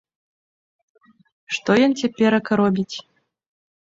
Што 1.57 1.71
ён 1.87 1.91
цяперака 2.03 2.51
робіць? 2.61 2.95